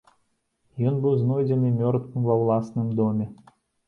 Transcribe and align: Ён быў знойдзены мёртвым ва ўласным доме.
Ён 0.91 0.95
быў 1.03 1.13
знойдзены 1.19 1.69
мёртвым 1.81 2.23
ва 2.31 2.39
ўласным 2.39 2.89
доме. 3.01 3.29